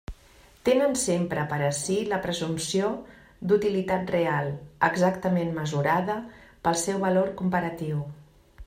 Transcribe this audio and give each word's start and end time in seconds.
Tenen 0.67 0.95
sempre 1.01 1.43
per 1.51 1.59
a 1.65 1.67
si 1.79 1.97
la 2.13 2.19
presumpció 2.23 2.89
d'utilitat 3.51 4.11
real, 4.17 4.51
exactament 4.89 5.55
mesurada 5.61 6.19
pel 6.67 6.83
seu 6.87 7.03
valor 7.07 7.33
comparatiu. 7.45 8.05